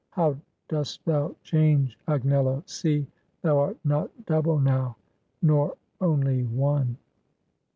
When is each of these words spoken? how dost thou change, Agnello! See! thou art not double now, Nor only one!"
how 0.09 0.35
dost 0.67 1.05
thou 1.05 1.35
change, 1.43 1.95
Agnello! 2.07 2.67
See! 2.67 3.05
thou 3.43 3.59
art 3.59 3.77
not 3.83 4.09
double 4.25 4.57
now, 4.57 4.97
Nor 5.43 5.75
only 6.01 6.41
one!" 6.43 6.97